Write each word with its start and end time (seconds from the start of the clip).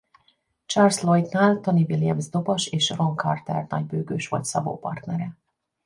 Charles 0.65 1.01
Lloydnál 1.01 1.59
Tony 1.59 1.83
Williams 1.89 2.29
dobos 2.29 2.65
és 2.67 2.89
Ron 2.89 3.15
Carter 3.15 3.65
nagybőgős 3.69 4.27
volt 4.27 4.45
Szabó 4.45 4.77
partnere. 4.79 5.37